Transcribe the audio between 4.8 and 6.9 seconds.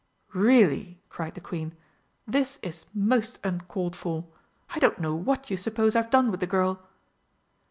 know what you suppose I've done with the girl?"